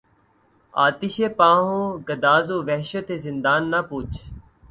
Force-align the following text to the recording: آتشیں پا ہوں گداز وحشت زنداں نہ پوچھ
آتشیں 0.73 1.31
پا 1.37 1.49
ہوں 1.63 1.85
گداز 2.07 2.47
وحشت 2.67 3.07
زنداں 3.23 3.59
نہ 3.71 3.79
پوچھ 3.89 4.17